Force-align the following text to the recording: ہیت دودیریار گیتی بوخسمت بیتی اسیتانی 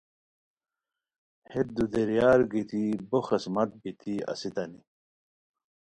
ہیت 1.51 1.67
دودیریار 1.75 2.39
گیتی 2.51 2.83
بوخسمت 3.09 3.69
بیتی 3.81 4.13
اسیتانی 4.31 4.81